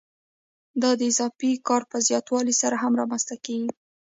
[0.81, 3.69] دا د اضافي کار په زیاتوالي سره هم رامنځته کېږي